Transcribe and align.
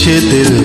कुछ 0.00 0.04
दिल 0.08 0.59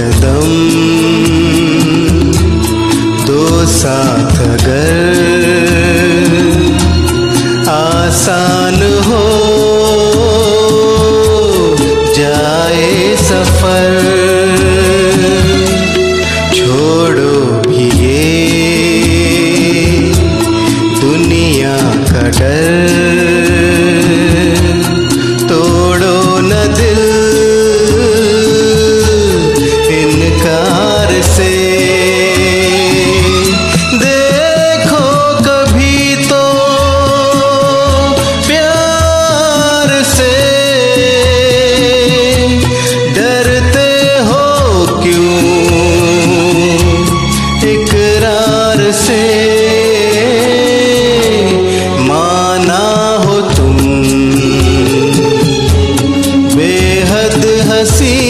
कदम 0.00 0.52
दो 3.26 3.42
साथ 3.66 4.38
अगर 4.44 5.18
आसान 7.72 8.78
हो 9.08 9.24
जाए 12.16 13.16
सफ़र। 13.20 13.98
छोड़ो 16.56 17.36
भी 17.68 17.84
ये 18.04 18.24
दुनिया 21.00 21.76
का 22.12 22.28
डर। 22.40 22.79
así 57.80 58.29